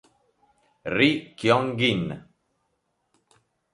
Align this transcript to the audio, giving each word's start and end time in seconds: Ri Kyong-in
Ri 0.95 1.09
Kyong-in 1.37 2.05